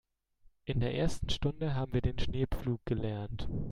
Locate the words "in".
0.65-0.79